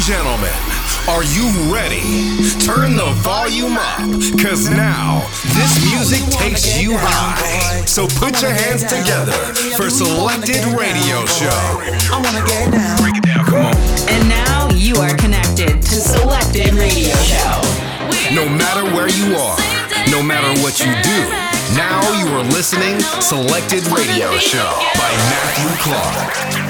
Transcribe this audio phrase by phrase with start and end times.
[0.00, 0.52] and gentlemen,
[1.08, 2.00] are you ready?
[2.64, 4.00] Turn the volume up,
[4.40, 5.26] cause now
[5.56, 7.84] this music takes you high.
[7.84, 9.32] So put your hands together
[9.76, 11.52] for Selected Radio Show.
[11.52, 12.96] I wanna get down.
[13.02, 13.76] Break it down, come on.
[14.08, 17.60] And now you are connected to Selected Radio Show.
[18.32, 19.58] No matter where you are,
[20.10, 21.20] no matter what you do,
[21.76, 26.69] now you are listening Selected Radio Show by Matthew Clark.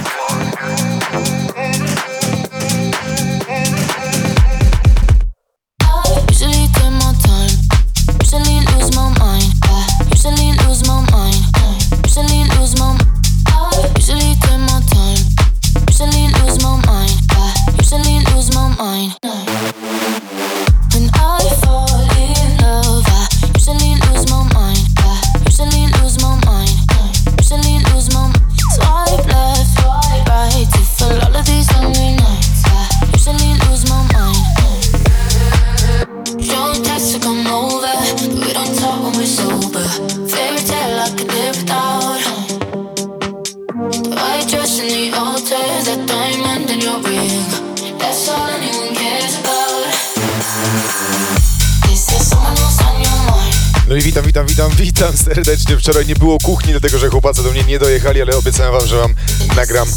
[55.01, 55.77] Witam serdecznie.
[55.77, 58.97] Wczoraj nie było kuchni, dlatego że chłopacy do mnie nie dojechali, ale obiecałem wam, że
[58.97, 59.15] wam
[59.57, 59.89] nagram.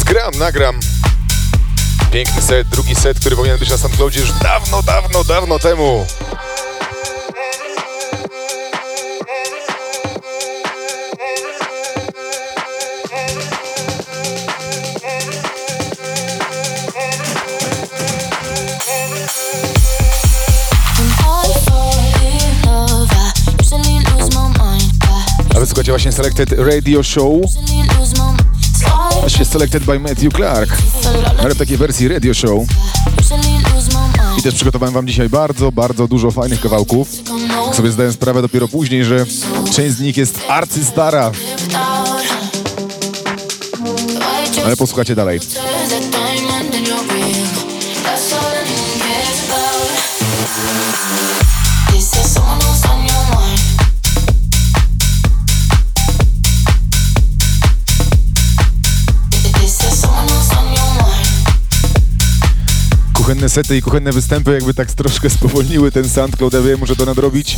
[0.00, 0.80] Zgram, nagram.
[2.12, 6.06] Piękny set, drugi set, który powinien być na SoundCloudzie już dawno, dawno, dawno temu.
[25.86, 27.40] Słuchajcie właśnie Selected Radio Show.
[29.20, 30.76] Właśnie Selected by Matthew Clark.
[31.38, 32.64] Ale w takiej wersji Radio Show.
[34.38, 37.08] I też przygotowałem wam dzisiaj bardzo, bardzo dużo fajnych kawałków.
[37.72, 39.26] Sobie zdałem sprawę dopiero później, że
[39.72, 41.32] część z nich jest arcystara.
[44.64, 45.40] Ale posłuchajcie dalej.
[63.26, 67.04] Kuchenne sety i kuchenne występy jakby tak troszkę spowolniły ten SoundCloud, ja wiem, muszę to
[67.04, 67.56] nadrobić.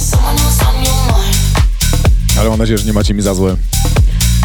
[2.38, 3.56] Ale mam nadzieję, że nie macie mi za złe.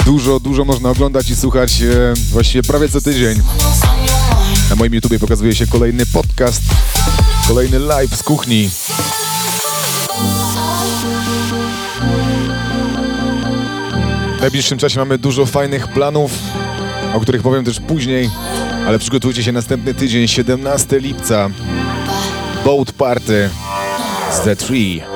[0.05, 3.41] Dużo, dużo można oglądać i słuchać e, właściwie prawie co tydzień.
[4.69, 6.61] Na moim YouTubie pokazuje się kolejny podcast,
[7.47, 8.69] kolejny live z kuchni.
[14.37, 16.31] W najbliższym czasie mamy dużo fajnych planów,
[17.13, 18.29] o których powiem też później.
[18.87, 21.49] Ale przygotujcie się następny tydzień, 17 lipca.
[22.65, 23.49] Boat Party
[24.31, 25.12] z The Tree.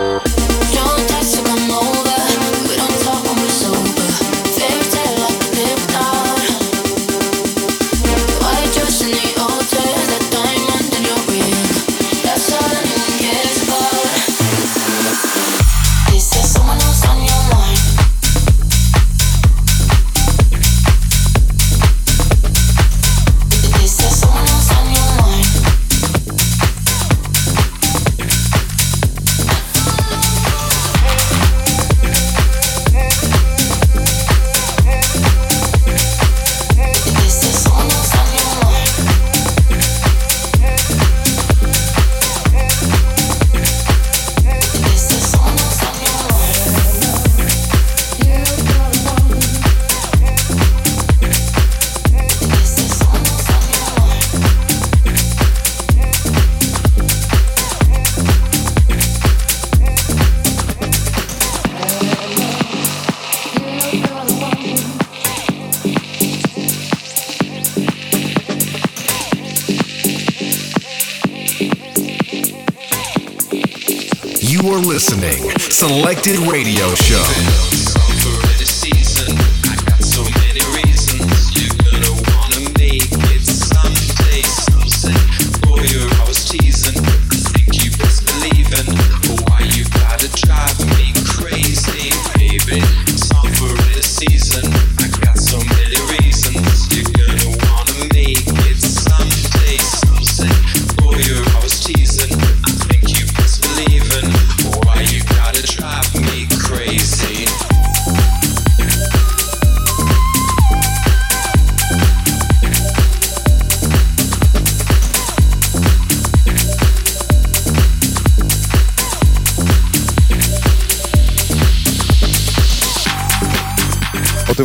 [75.71, 77.96] Selected Radio Show.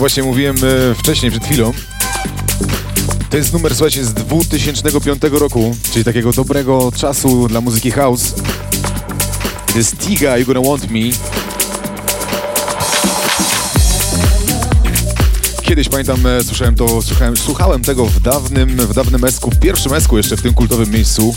[0.03, 1.73] Właśnie mówiłem e, wcześniej, przed chwilą.
[3.31, 8.35] To jest numer, słuchajcie, z 2005 roku, czyli takiego dobrego czasu dla muzyki house.
[9.73, 10.99] To jest Tiga, You Gonna Want Me.
[15.63, 19.95] Kiedyś pamiętam, e, słyszałem to, słuchałem, słuchałem tego w dawnym, w dawnym esku, w pierwszym
[19.95, 21.35] esku jeszcze w tym kultowym miejscu.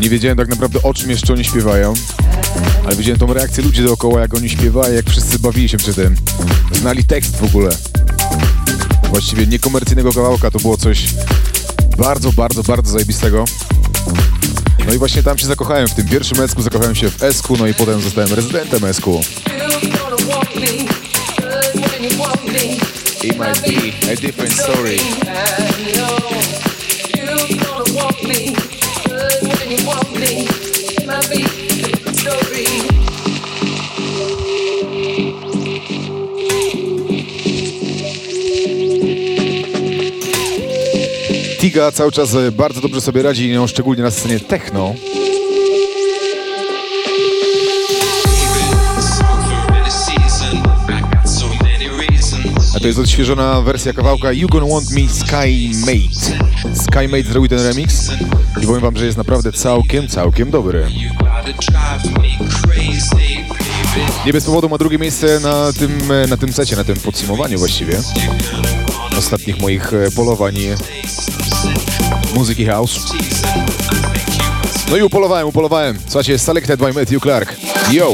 [0.00, 1.94] Nie wiedziałem tak naprawdę o czym jeszcze oni śpiewają,
[2.84, 6.16] ale widziałem tą reakcję ludzi dookoła, jak oni śpiewali, jak wszyscy bawili się przy tym.
[6.72, 7.70] Znali tekst w ogóle.
[9.08, 11.04] Właściwie niekomercyjnego kawałka, to było coś
[11.98, 13.44] bardzo, bardzo, bardzo zajebistego.
[14.86, 17.66] No i właśnie tam się zakochałem, w tym pierwszym esku zakochałem się w esku, no
[17.66, 19.20] i potem zostałem rezydentem esku.
[23.22, 24.96] It might be a different story.
[41.70, 44.94] Tiga cały czas e, bardzo dobrze sobie radzi, no, szczególnie na scenie techno.
[52.76, 56.44] A to jest odświeżona wersja kawałka You Gonna Want Me Skymate.
[56.74, 58.10] Skymate zrobił ten remix
[58.62, 60.86] i powiem wam, że jest naprawdę całkiem, całkiem dobry.
[64.26, 67.58] Nie bez powodu ma drugie miejsce na tym, e, na tym secie, na tym podsumowaniu
[67.58, 68.00] właściwie
[69.18, 70.54] ostatnich moich e, polowań
[72.34, 73.00] muzyki house.
[74.90, 75.98] No i upolowałem, upolowałem.
[76.04, 77.56] Słuchajcie, Selected by Matthew Clark.
[77.92, 78.12] Yo!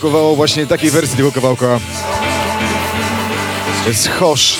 [0.00, 1.80] Brakowało właśnie takiej wersji tego kawałka.
[3.82, 4.58] To jest Hosz,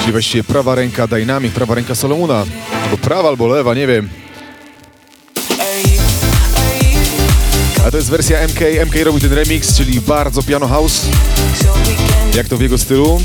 [0.00, 2.44] czyli właściwie prawa ręka Dynamic, prawa ręka Solomona,
[2.84, 4.08] albo prawa, albo lewa, nie wiem.
[7.86, 11.00] A to jest wersja MK, MK robi ten remix, czyli bardzo piano house,
[12.34, 13.20] jak to w jego stylu.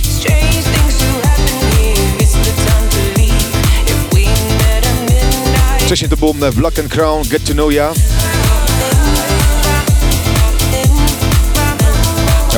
[5.79, 7.93] Wcześniej to było Black and Crown, Get to Know Ya.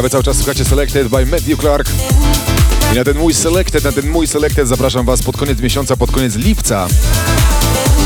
[0.01, 1.89] Wy cały czas słuchacie Selected by Matthew Clark.
[2.93, 6.11] I na ten mój Selected, na ten mój Selected zapraszam was pod koniec miesiąca, pod
[6.11, 6.87] koniec lipca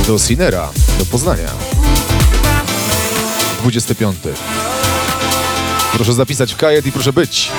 [0.08, 1.50] do Sinera, do Poznania.
[3.62, 4.18] 25.
[5.94, 7.52] Proszę zapisać w kajet i proszę być.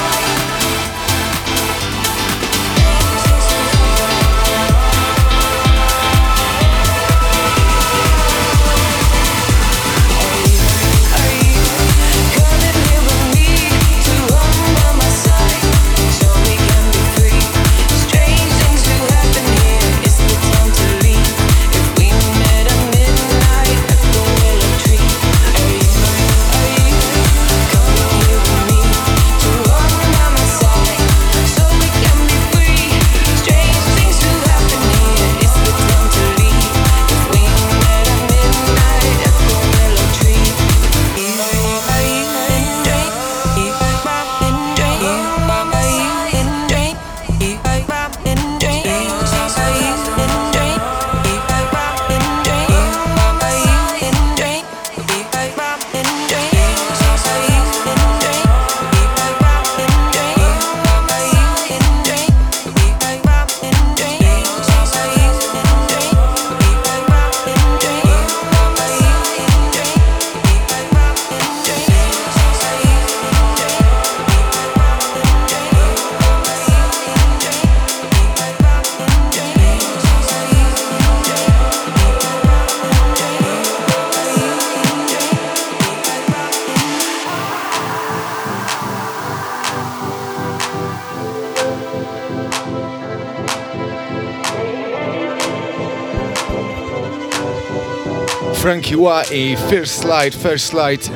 [99.08, 101.10] I First Light, First Light.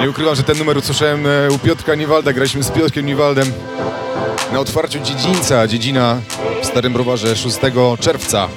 [0.00, 2.32] Nie ukrywam, że ten numer usłyszałem e, u Piotrka Niwalda.
[2.32, 3.52] Graliśmy z Piotrkiem Niwaldem
[4.52, 6.20] na otwarciu dziedzińca, dziedzina
[6.62, 7.56] w Starym Browarze 6
[8.00, 8.48] czerwca.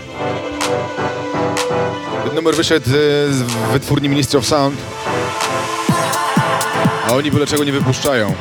[2.26, 2.94] Ten numer wyszedł e,
[3.34, 3.42] z
[3.74, 4.78] wytwórni Ministry of Sound,
[7.08, 8.34] a oni byle czego nie wypuszczają.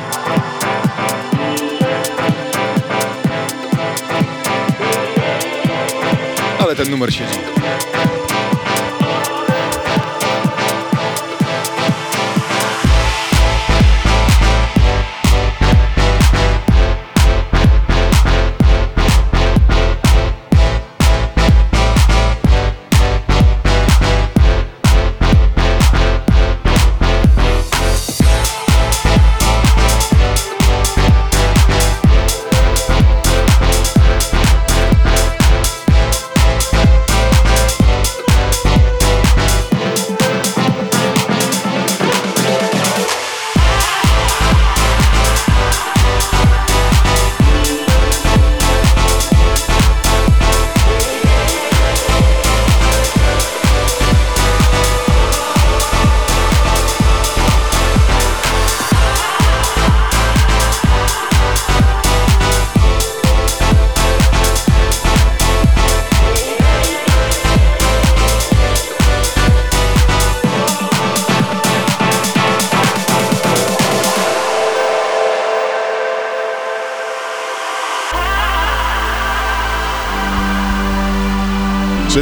[6.59, 7.60] Ale ten numer siedzi.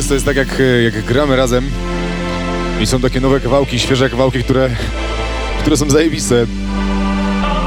[0.09, 1.69] Często jest tak, jak, e, jak gramy razem
[2.79, 4.69] i są takie nowe kawałki, świeże kawałki, które,
[5.59, 6.45] które są zajebiste.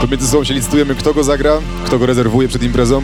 [0.00, 3.02] To między sobą się licytujemy, kto go zagra, kto go rezerwuje przed imprezą.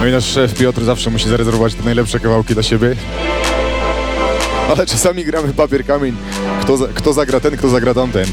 [0.00, 2.96] No i nasz szef Piotr zawsze musi zarezerwować te najlepsze kawałki dla siebie.
[4.70, 6.16] Ale czasami gramy papier, kamień.
[6.62, 8.26] Kto, kto zagra ten, kto zagra tamten.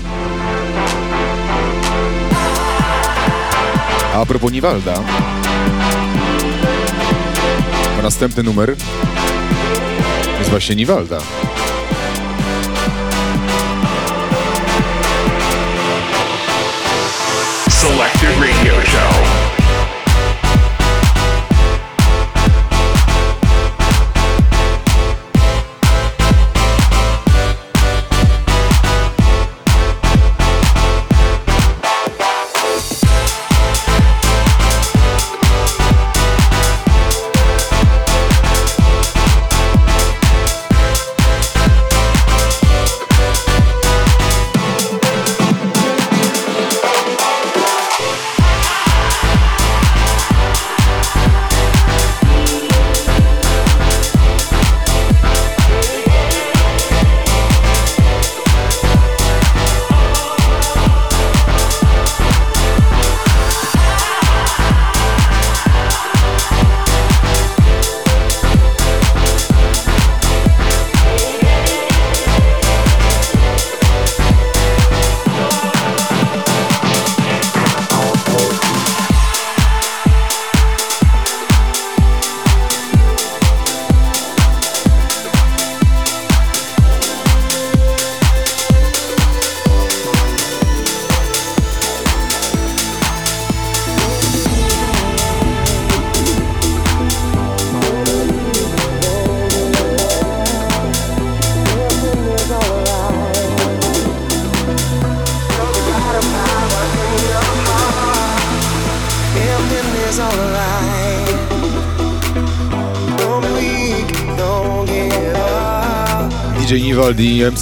[4.14, 5.04] A propos Niwalda.
[8.04, 8.76] Następny numer
[10.40, 11.18] jest właśnie Niwalda.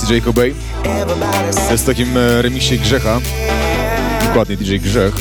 [0.08, 0.56] MC Jacobay.
[1.72, 3.20] Jest w takim e, remisie Grzecha.
[4.28, 5.15] Dokładnie DJ Grzech.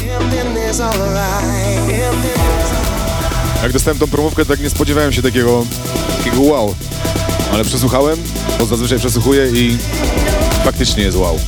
[3.63, 5.65] Jak dostałem tą promówkę, tak nie spodziewałem się takiego,
[6.19, 6.75] takiego wow.
[7.53, 8.19] Ale przesłuchałem,
[8.59, 9.77] bo zazwyczaj przesłuchuję i
[10.65, 11.39] faktycznie jest wow.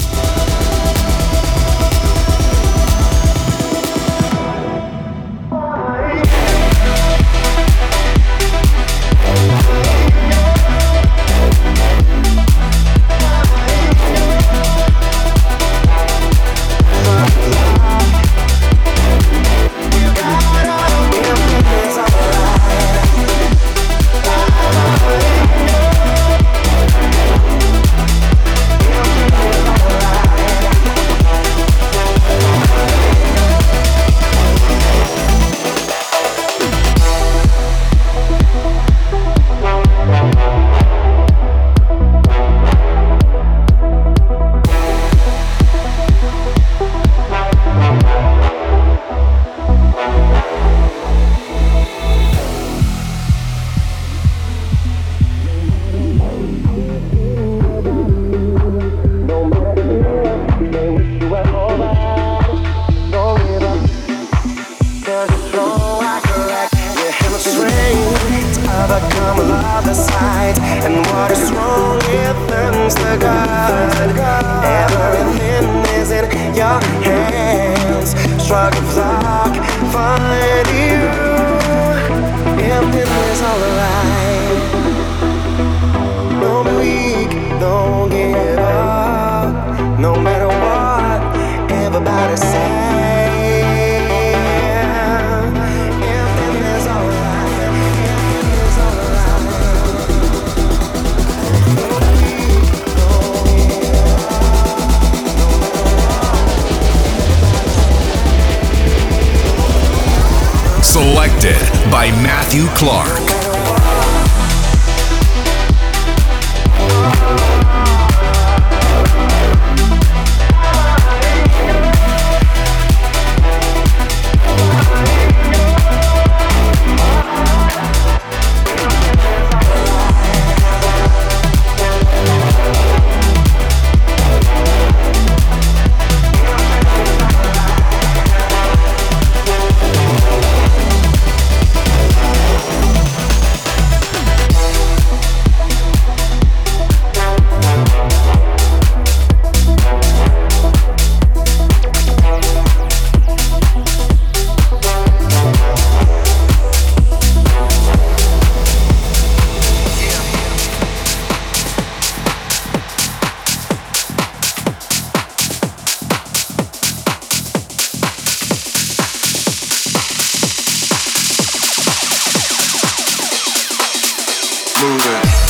[174.79, 175.48] Kiedyś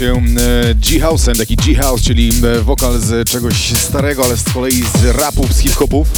[0.00, 5.04] się e, G-House'em, taki G-House, czyli e, wokal z czegoś starego, ale z kolei z
[5.16, 6.08] rapów, z hip-hopów.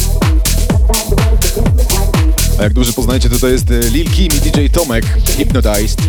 [2.59, 5.05] A jak dobrze poznajecie, to to jest e, Lil Kim i DJ Tomek,
[5.37, 6.01] Hypnotized.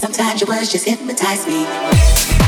[0.00, 2.39] Sometimes your words just hypnotize me.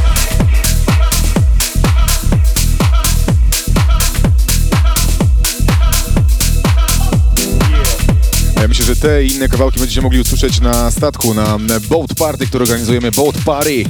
[8.69, 12.63] Myślę, że te i inne kawałki będziecie mogli usłyszeć na statku, na Boat Party, które
[12.63, 13.85] organizujemy Boat Party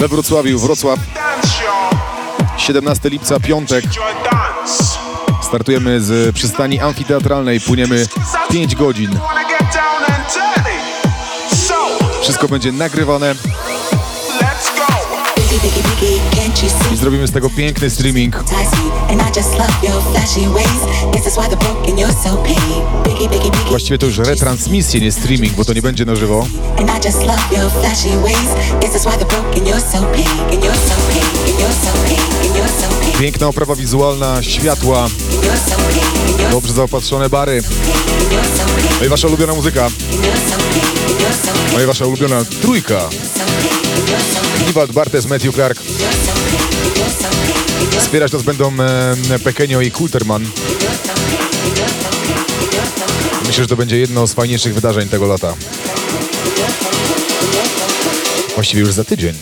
[0.00, 0.98] we Wrocławiu, Wrocław.
[2.56, 3.84] 17 lipca, piątek.
[5.42, 8.06] Startujemy z przystani amfiteatralnej, płyniemy
[8.50, 9.18] 5 godzin.
[12.22, 13.34] Wszystko będzie nagrywane
[16.92, 18.44] i zrobimy z tego piękny streaming.
[23.68, 26.46] Właściwie to już retransmisję, nie streaming, bo to nie będzie na żywo.
[33.18, 35.08] Piękna oprawa wizualna, światła,
[36.50, 37.62] dobrze zaopatrzone bary.
[39.00, 39.88] No i wasza ulubiona muzyka.
[41.72, 43.08] No i wasza ulubiona trójka.
[44.66, 45.78] Niwald Bartes, Matthew Clark.
[47.98, 48.72] Wspierać nas będą
[49.30, 50.46] e, Pekenio i Kulterman.
[53.46, 55.54] Myślę, że to będzie jedno z fajniejszych wydarzeń tego lata.
[58.54, 59.34] Właściwie już za tydzień.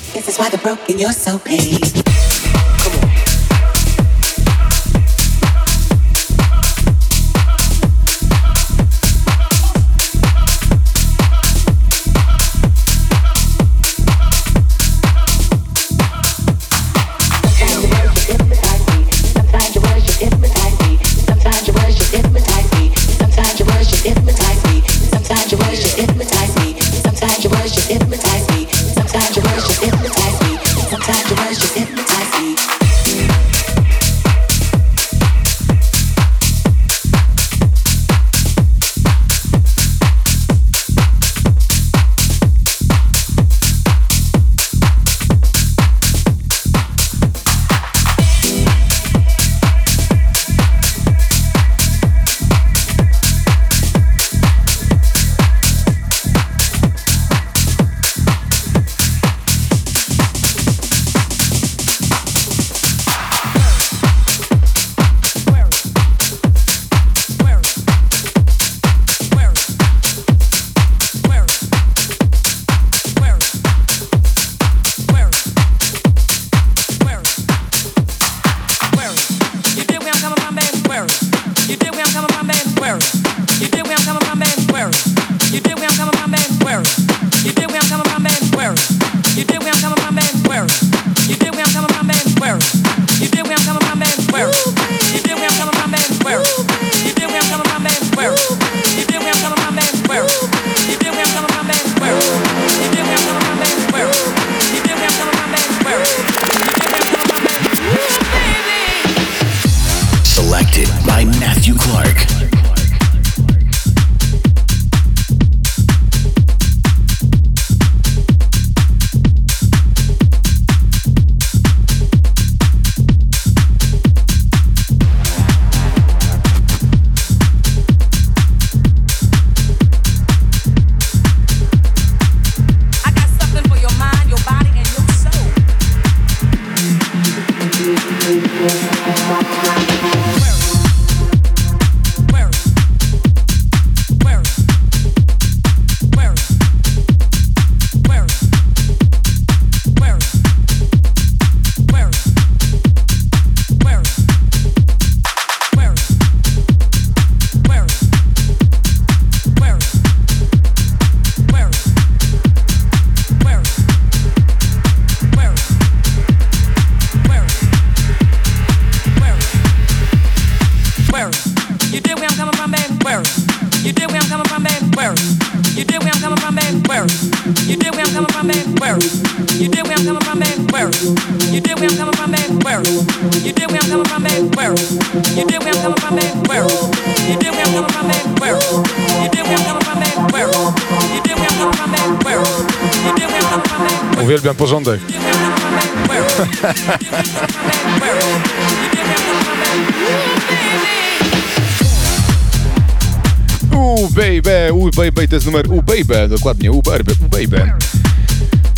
[206.08, 207.72] Ubejbe, dokładnie, Uberbe, Ubejbe.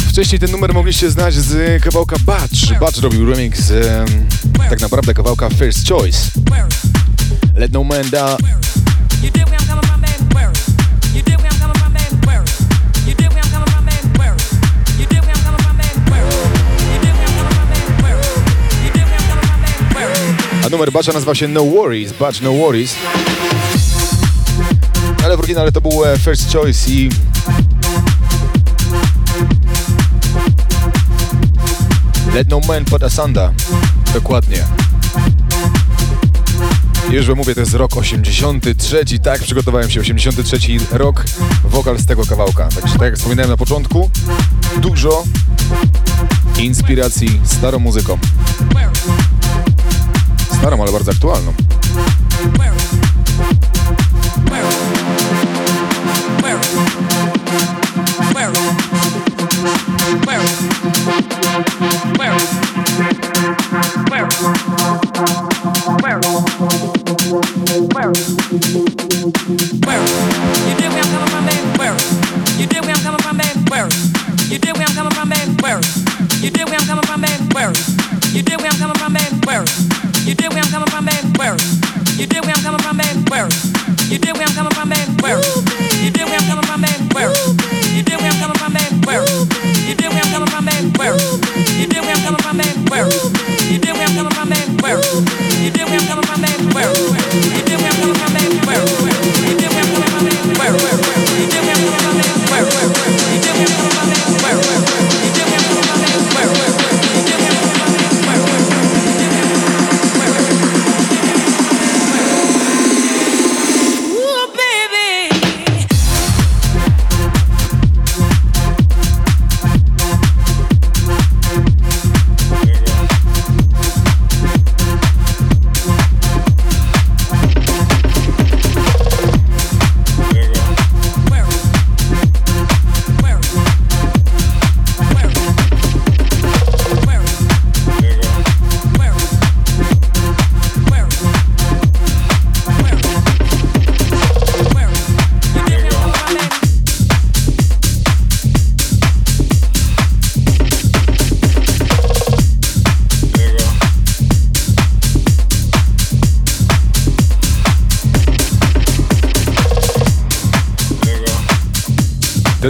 [0.08, 2.78] Wcześniej ten numer mogliście znać z kawałka Batch.
[2.80, 4.04] Batch robił remix e,
[4.70, 6.18] tak naprawdę kawałka First Choice.
[7.56, 8.36] Let No Man Da.
[20.66, 22.94] A numer Batcha nazywa się No Worries, Batch No Worries.
[25.30, 27.10] Ale w oryginale to był e, First Choice i...
[32.34, 33.52] Let No Man Put Asanda.
[34.14, 34.64] Dokładnie.
[37.10, 40.58] Już wam mówię, to jest rok 83, tak, przygotowałem się, 83
[40.92, 41.24] rok,
[41.64, 42.68] wokal z tego kawałka.
[42.68, 44.10] Także tak jak wspominałem na początku,
[44.76, 45.24] dużo
[46.58, 48.18] inspiracji starą muzyką.
[50.58, 51.54] Starą, ale bardzo aktualną.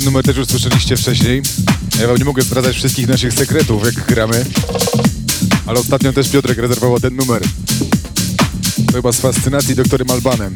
[0.01, 1.43] Ten numer też już słyszeliście wcześniej.
[2.01, 4.45] Ja wam nie mogę zdradzać wszystkich naszych sekretów, jak gramy.
[5.67, 7.43] Ale ostatnio też Piotrek rezerwował ten numer.
[8.87, 10.55] To chyba z fascynacji doktorem Albanem.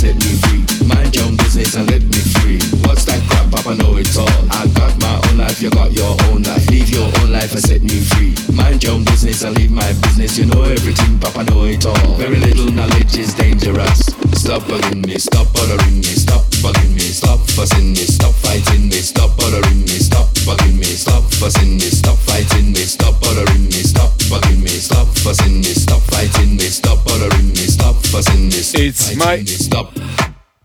[0.00, 0.64] Set me free.
[0.86, 2.58] Mind your business and let me free.
[2.82, 3.76] What's that crap?
[3.76, 4.28] Know it all.
[4.50, 6.92] I got my own life, you got your own life.
[6.92, 8.34] Your own life and set me free.
[8.52, 10.36] Mind your business and leave my business.
[10.38, 11.44] You know everything, Papa.
[11.44, 12.16] Know it all.
[12.18, 14.21] Very little knowledge is dangerous.
[14.42, 18.96] Stop bugging me, stop bothering me, stop bugging me, stop fussing me, stop fighting me,
[18.96, 23.70] stop bothering me, stop bugging me, stop fussing me, stop fighting me, stop bothering me,
[23.86, 28.50] stop bugging me, stop fussing me, stop fighting me, stop bothering me, stop fussing me,
[28.50, 30.11] stop fighting me, stop.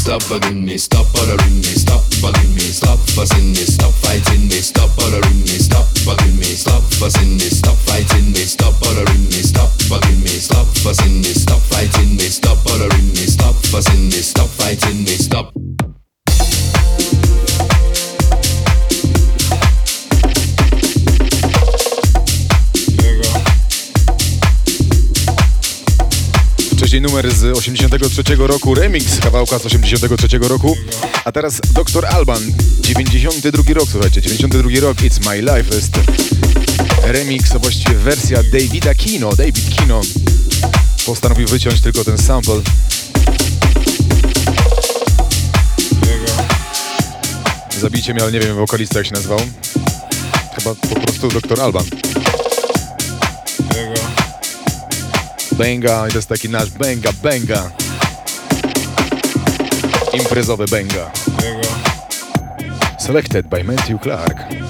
[0.00, 4.56] Stop bugging me, stop bothering me, stop bugging me, stop fussing me, stop fighting me,
[4.64, 9.44] stop bothering me, stop bugging me, stop fussing me, stop fighting me, stop bothering me,
[9.44, 14.22] stop bugging me, stop fussing me, stop fighting me, stop bothering me, stop fussing me,
[14.24, 15.52] stop fighting me, stop.
[26.90, 30.76] Wcześniej numer z 83 roku, remix kawałka z 83 roku,
[31.24, 32.06] a teraz Dr.
[32.06, 35.92] Alban, 92 rok, słuchajcie, 92 rok, It's My Life, jest
[37.02, 40.00] remix, a właściwie wersja Davida Kino, David Kino
[41.06, 42.60] postanowił wyciąć tylko ten sample
[47.80, 49.40] Zabijcie mnie, ale nie wiem wokalista jak się nazywał.
[50.54, 51.60] Chyba po prostu Dr.
[51.60, 51.84] Alban.
[55.60, 57.70] Benga i to jest taki nasz Benga, Benga.
[60.12, 61.10] Imprezowy Benga.
[62.98, 64.69] Selected by Matthew Clark.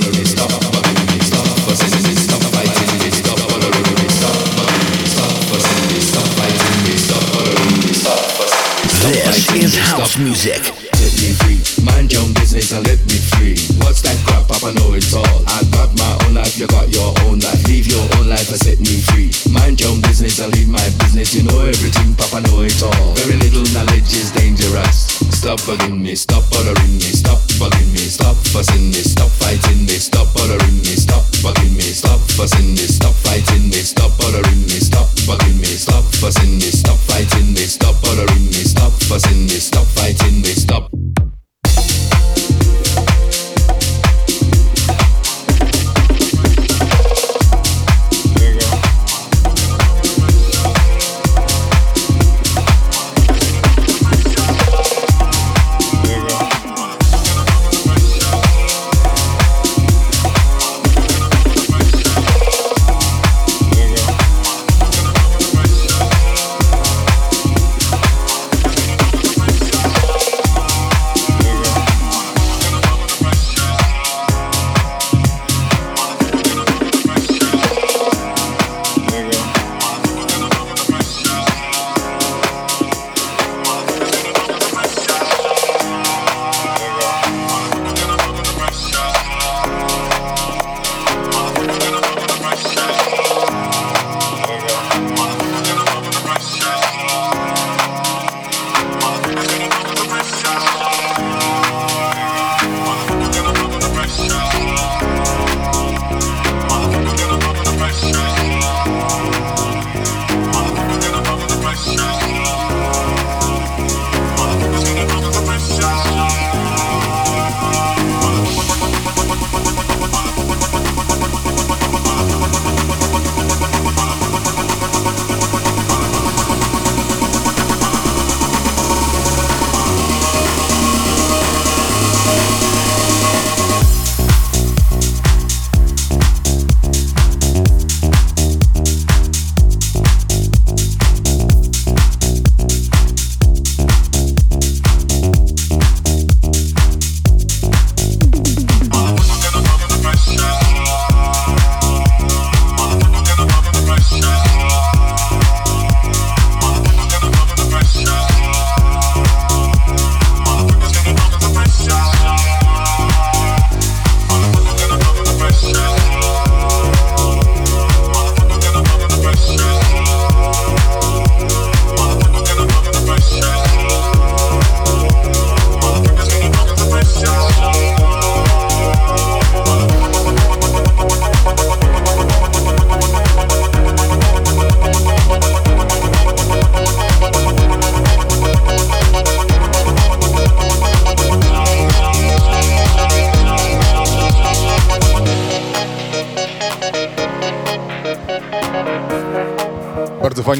[9.75, 10.80] house stop music.
[11.91, 13.55] Mind your business and let me free.
[13.83, 14.47] What's that crap?
[14.47, 15.43] Papa know it all.
[15.47, 17.61] I got my own life, you got your own life.
[17.67, 19.31] Live your own life and set me free.
[19.51, 21.35] Mind your own business and leave my business.
[21.35, 23.13] You know everything, Papa know it all.
[23.21, 25.19] Very little knowledge is dangerous.
[25.35, 29.97] Stop bugging me, stop bothering me, stop bugging me, stop fussing me, stop fighting me,
[29.97, 34.77] stop bothering me, stop bugging me, stop fussing me, stop fighting me, stop bothering me,
[34.79, 35.65] stop bugging me,
[38.63, 41.00] stop fussing me, stop fighting me, stop.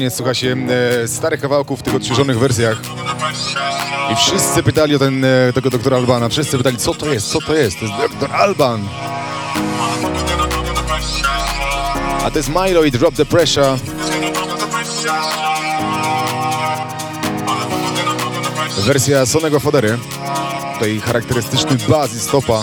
[0.02, 0.56] Fajnie słucha się
[1.02, 2.80] e, starych kawałków w tych odświeżonych wersjach.
[4.12, 6.28] I wszyscy pytali o ten, e, tego doktora Albana.
[6.28, 7.78] Wszyscy pytali, co to jest, co to jest?
[7.78, 8.88] To jest doktor Alban.
[12.24, 13.78] A to jest Milo i Drop the Pressure.
[18.86, 19.98] Wersja Sonego Fodery.
[20.74, 22.62] Tutaj charakterystyczny baz i stopa.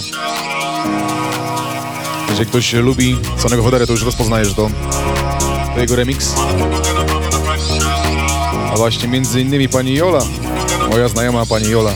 [2.29, 4.69] Jeżeli ktoś lubi Sonego Fodery, to już rozpoznaje, że to,
[5.75, 6.35] to jego remix.
[8.71, 10.19] A właśnie między innymi pani Jola,
[10.91, 11.93] moja znajoma pani Jola,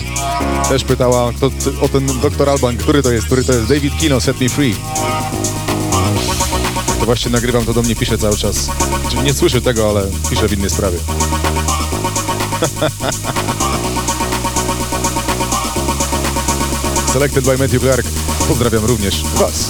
[0.70, 1.52] też pytała kto,
[1.82, 4.76] o ten doktor Alban, który to jest, który to jest David Kino, Set Me Free.
[7.00, 8.56] To właśnie nagrywam, to do mnie pisze cały czas.
[8.56, 10.98] Znaczy, nie słyszę tego, ale piszę w innej sprawie.
[17.14, 18.08] Selected by Matthew Clark.
[18.48, 19.70] Pozdrawiam również Was.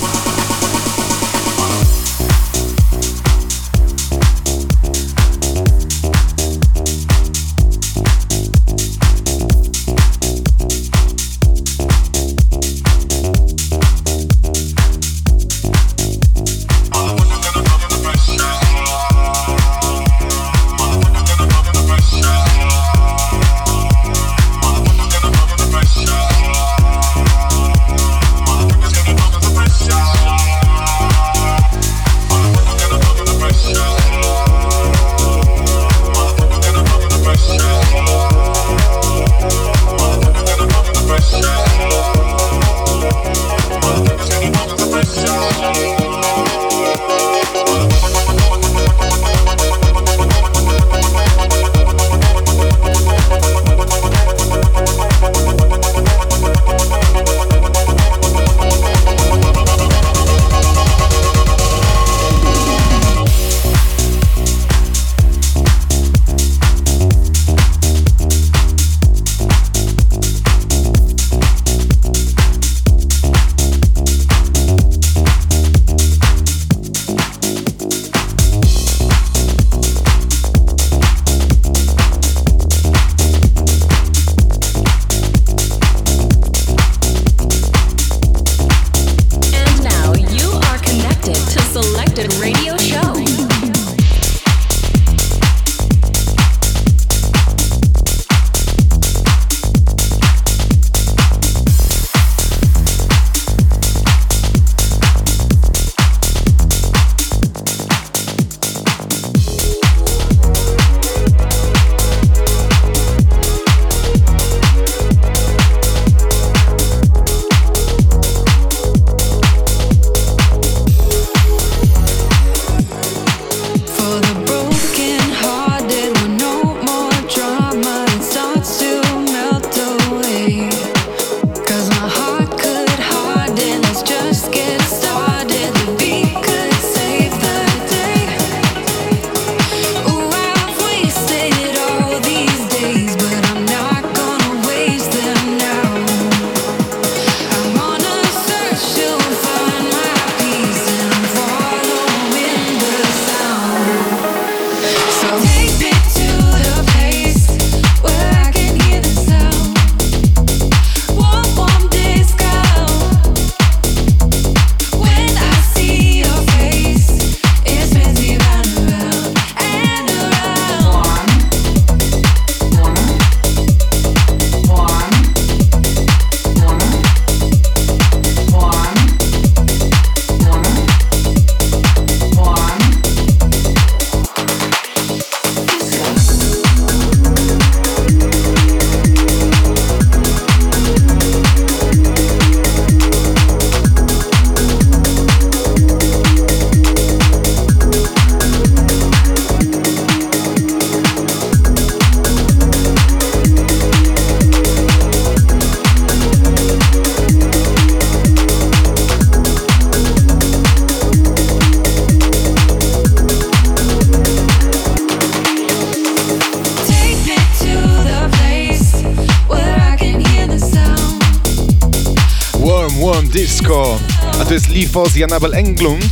[224.73, 226.05] Lifos i Anabel Englund.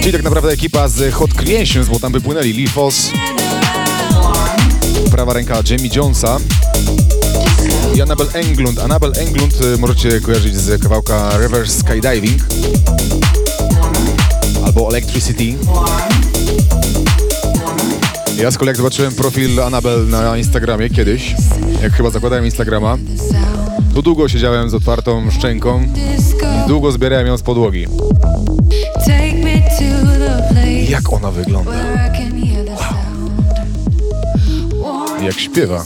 [0.00, 3.10] Czyli tak naprawdę ekipa z Hot Creations, bo tam wypłynęli Lifos,
[5.10, 6.38] prawa ręka Jamie Jonesa
[7.94, 8.78] i Anabel Englund.
[8.78, 12.42] Anabel Englund y, możecie kojarzyć z kawałka Reverse Skydiving
[14.64, 15.58] albo Electricity.
[18.38, 21.34] Ja z kolei jak zobaczyłem profil Anabel na Instagramie kiedyś,
[21.82, 22.98] jak chyba zakładałem Instagrama,
[23.94, 25.82] tu długo siedziałem z otwartą szczęką
[26.64, 27.86] i długo zbierałem ją z podłogi.
[30.88, 31.70] Jak ona wygląda?
[34.74, 35.22] Wow.
[35.22, 35.84] Jak śpiewa.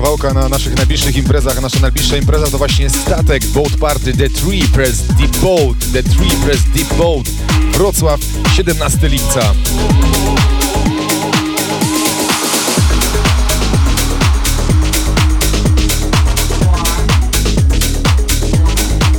[0.00, 1.62] Kawałka na naszych najbliższych imprezach.
[1.62, 5.76] Nasza najbliższa impreza to właśnie statek Boat Party The Tree Press Deep Boat.
[5.92, 7.28] The Tree Press Deep Boat.
[7.72, 8.20] Wrocław,
[8.56, 9.54] 17 lipca.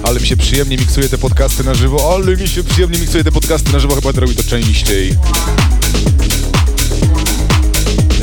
[0.03, 3.31] Ale mi się przyjemnie miksuje te podcasty na żywo, ale mi się przyjemnie miksuje te
[3.31, 5.17] podcasty na żywo, chyba będę robił to częściej.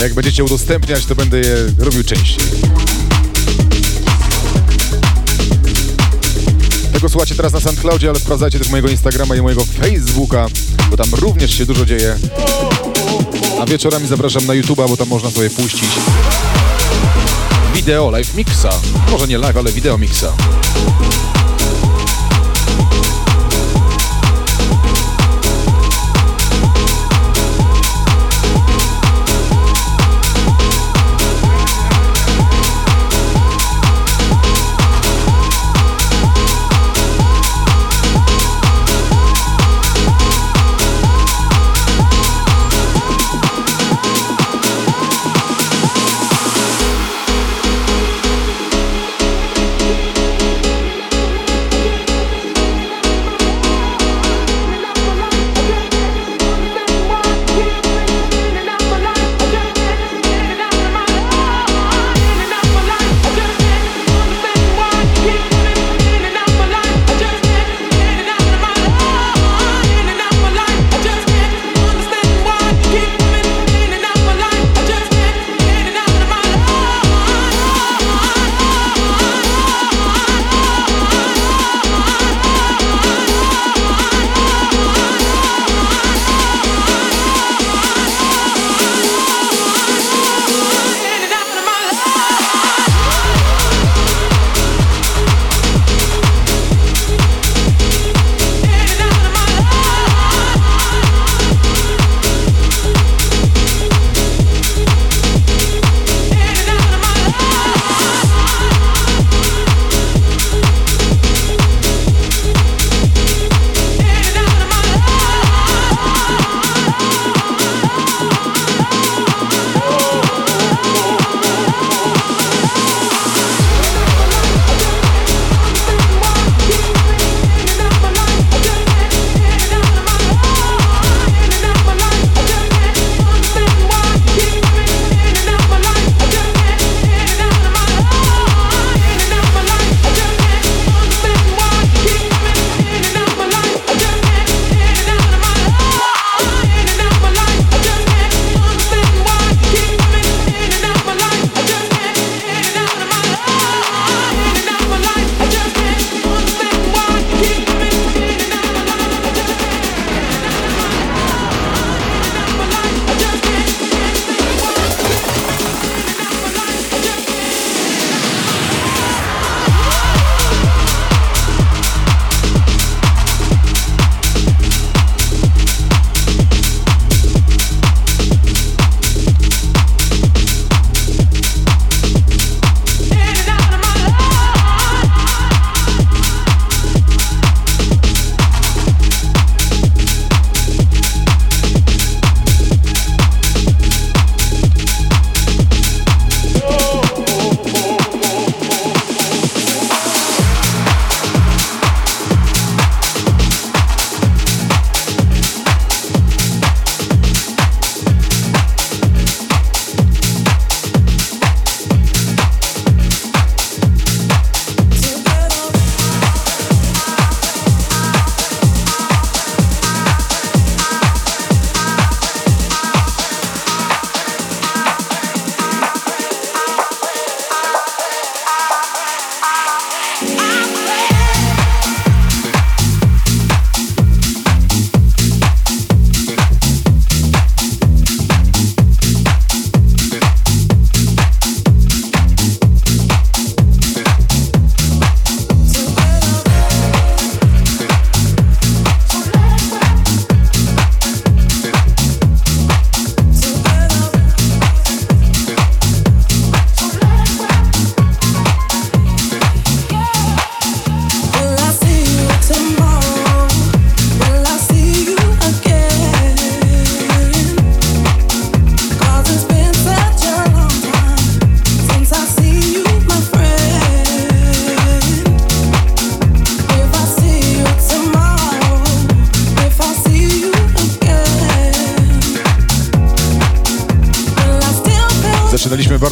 [0.01, 2.47] Jak będziecie udostępniać, to będę je robił częściej.
[6.93, 10.47] Tego słuchacie teraz na SoundCloudzie, ale sprawdzajcie też mojego Instagrama i mojego Facebooka,
[10.91, 12.17] bo tam również się dużo dzieje.
[13.61, 15.91] A wieczorami zapraszam na YouTube'a, bo tam można sobie puścić
[17.89, 18.71] wideo live mixa.
[19.11, 20.33] Może nie live, ale wideo mixa.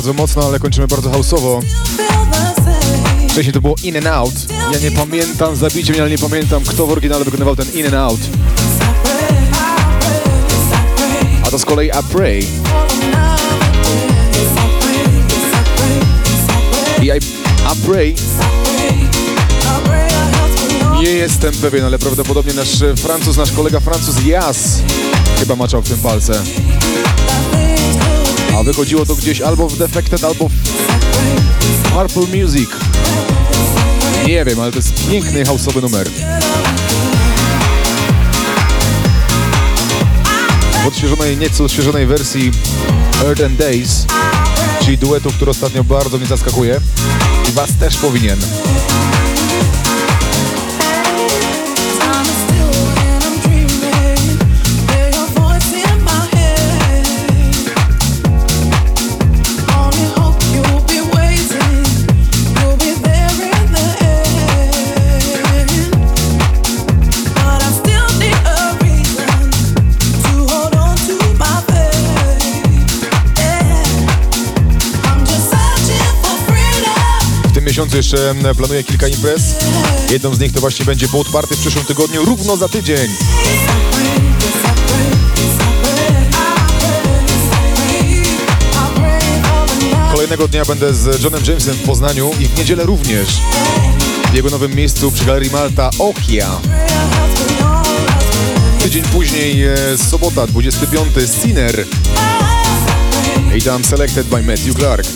[0.06, 1.60] Bardzo mocno, ale kończymy bardzo houseowo.
[3.30, 4.34] Wcześniej to było In and Out.
[4.72, 7.94] Ja nie pamiętam, zabicie mnie, ale nie pamiętam, kto w oryginale wykonywał ten In and
[7.94, 8.20] Out.
[11.46, 12.46] A to z kolei I Pray.
[17.02, 17.20] I I,
[17.86, 18.14] Pray
[21.00, 24.80] nie jestem pewien, ale prawdopodobnie nasz Francuz, nasz kolega Francuz Jas
[25.38, 26.42] chyba maczał w tym palce.
[28.56, 32.68] A wychodziło to gdzieś albo w Defected, albo w Purple Music.
[34.26, 36.08] Nie wiem, ale to jest piękny houseowy numer.
[40.84, 42.50] W odświeżonej, nieco odświeżonej wersji
[43.24, 44.06] Earth and Days,
[44.84, 46.80] czyli duetu, który ostatnio bardzo mnie zaskakuje
[47.48, 48.38] i was też powinien.
[77.96, 79.42] Mm, planuję kilka imprez.
[80.10, 83.08] Jedną z nich to właśnie będzie Boat Party w przyszłym tygodniu, równo za tydzień.
[90.12, 93.28] Kolejnego dnia będę z Johnem Jamesem w Poznaniu i w niedzielę również
[94.30, 96.60] w jego nowym miejscu przy Galerii Malta Okia.
[98.82, 99.76] Tydzień później e,
[100.10, 101.08] sobota 25
[101.42, 101.84] Sinner
[103.56, 105.06] i tam Selected by Matthew Clark.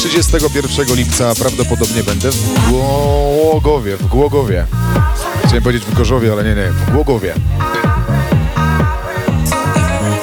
[0.00, 4.66] 31 lipca prawdopodobnie będę w Głogowie, w Głogowie.
[5.44, 7.34] Chciałem powiedzieć w Gorzowie, ale nie, nie, w Głogowie.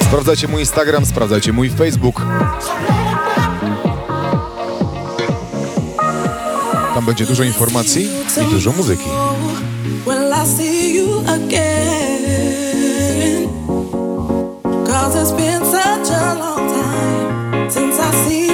[0.02, 2.22] Sprawdzajcie mój Instagram, sprawdzajcie mój Facebook.
[6.94, 8.10] Tam będzie dużo informacji
[8.42, 9.10] i dużo muzyki.
[10.46, 11.08] See?
[14.88, 18.47] Cause it's been such a long time since I seen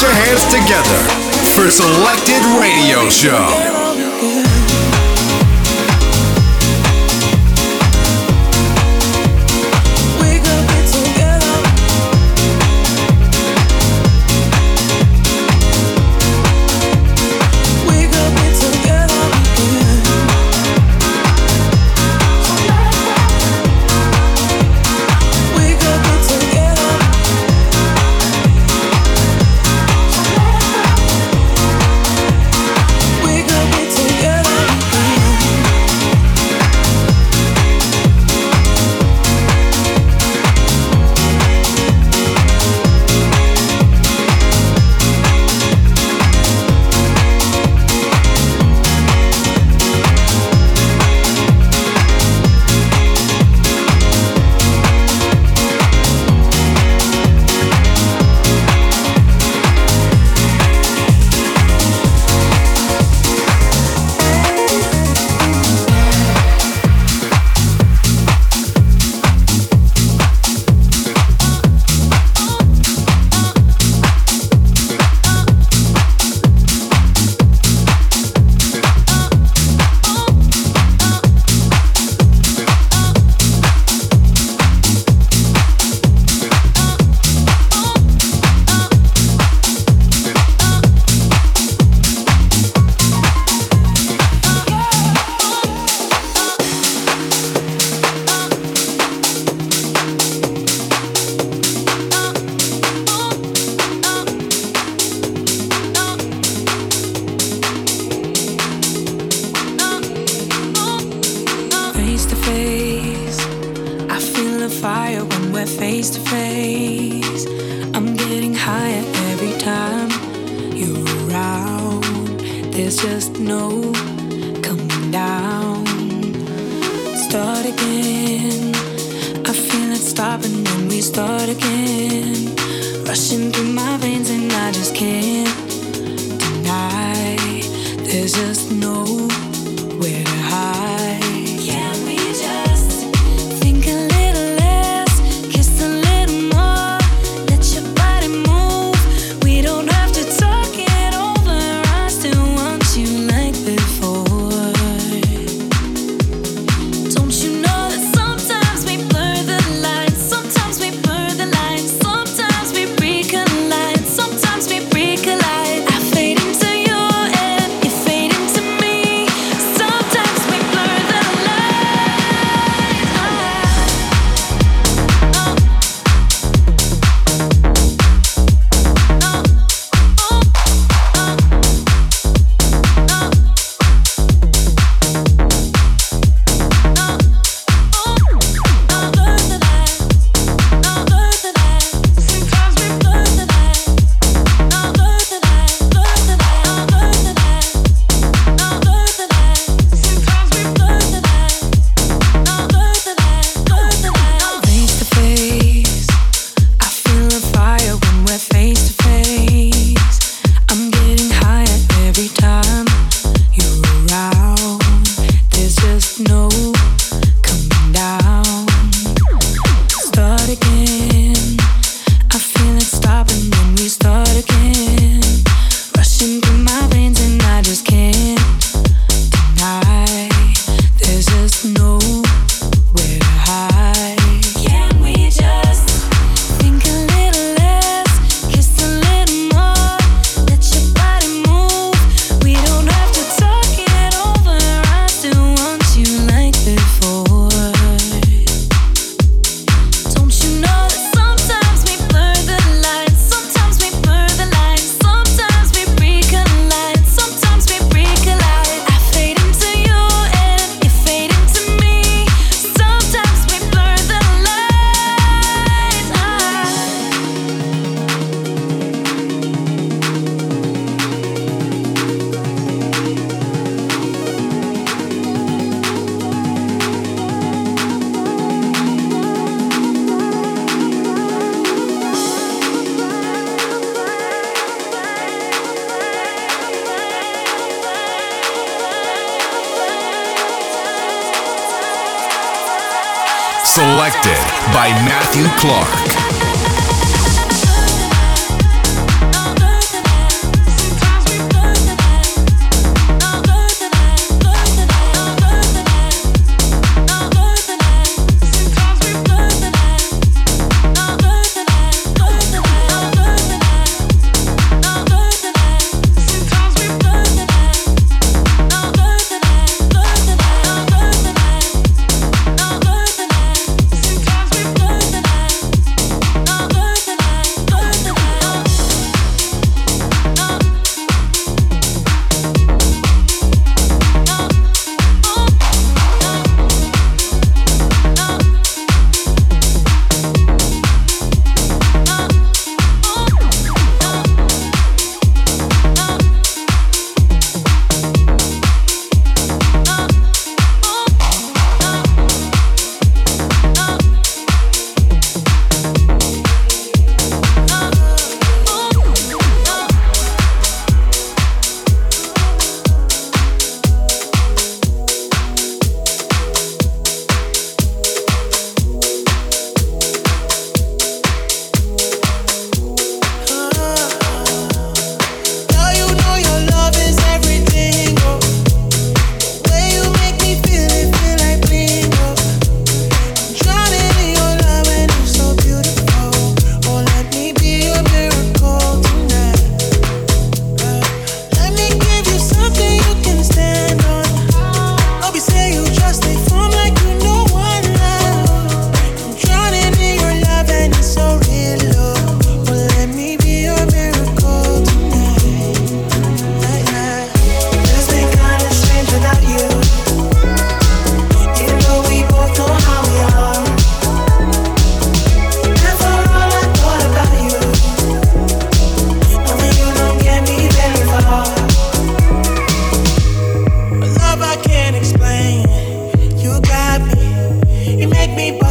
[0.00, 0.98] put your hands together
[1.54, 3.79] for Selected Radio Show.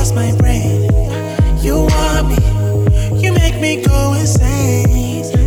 [0.09, 0.83] lost my brain.
[1.61, 5.38] You want me, you make me go insane.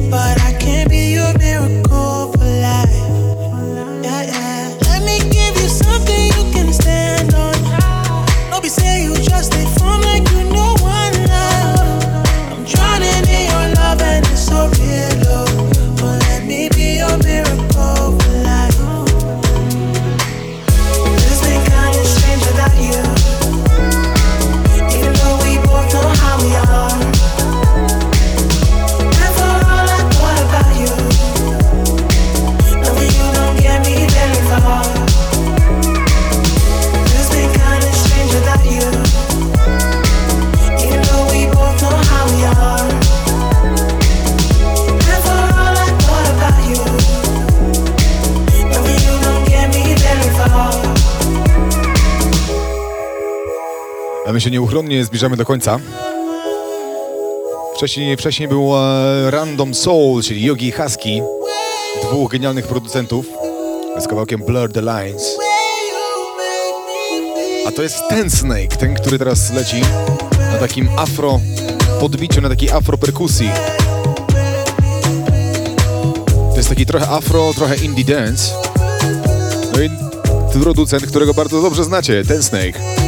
[54.43, 55.79] się nieuchronnie zbliżamy do końca.
[57.77, 61.23] Wcześniej, wcześniej był e, Random Soul, czyli Yogi Husky,
[62.03, 63.27] dwóch genialnych producentów
[64.01, 65.37] z kawałkiem Blur the Lines.
[67.67, 69.81] A to jest ten Snake, ten, który teraz leci
[70.53, 71.41] na takim afro
[72.01, 73.51] podbiciu, na takiej afro perkusji.
[76.51, 78.53] To jest taki trochę afro, trochę indie dance.
[79.73, 79.91] No i
[80.63, 83.02] producent, którego bardzo dobrze znacie, ten Snake.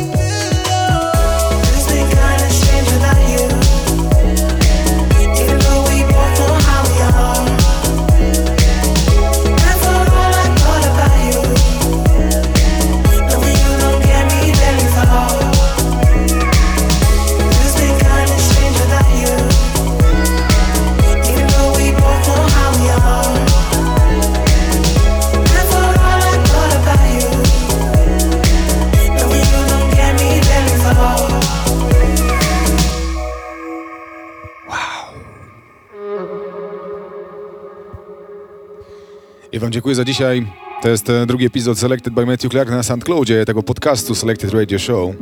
[39.54, 40.46] Ja Wam dziękuję za dzisiaj.
[40.82, 44.78] To jest e, drugi epizod Selected by Matthew Clark na SoundCloudzie, tego podcastu Selected Radio
[44.78, 45.14] Show.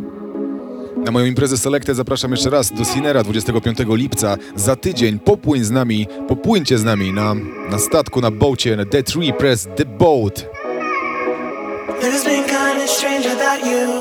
[1.04, 4.36] Na moją imprezę Selected zapraszam jeszcze raz do Sinera 25 lipca.
[4.56, 7.34] Za tydzień popłyń z nami, popłyńcie z nami na,
[7.70, 10.46] na statku, na bocie, na The Tree Press, The Boat.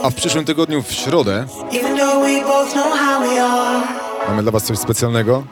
[0.03, 1.45] A w przyszłym tygodniu w środę
[4.27, 5.43] mamy dla Was coś specjalnego.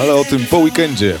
[0.00, 1.18] Ale o tym po weekendzie.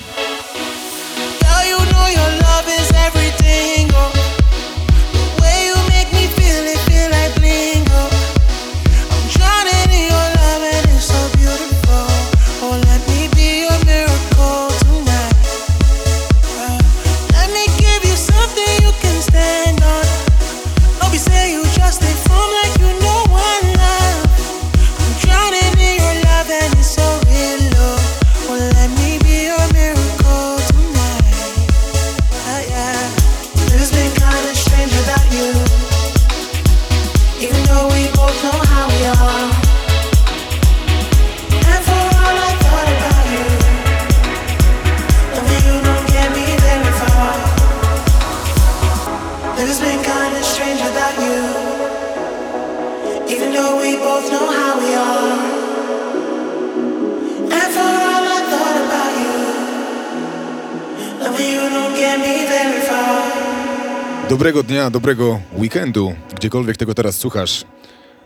[64.34, 67.64] Dobrego dnia, dobrego weekendu, gdziekolwiek tego teraz słuchasz.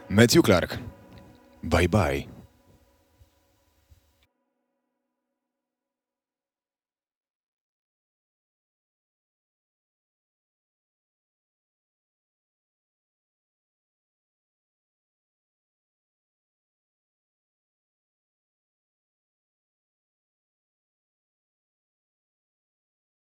[0.09, 0.79] Matthew Clark.
[1.63, 2.38] Bye bye.